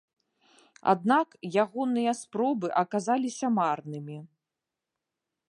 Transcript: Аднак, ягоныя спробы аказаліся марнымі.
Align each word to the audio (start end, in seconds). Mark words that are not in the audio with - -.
Аднак, 0.93 1.29
ягоныя 1.63 2.11
спробы 2.21 2.67
аказаліся 2.83 3.47
марнымі. 3.59 4.17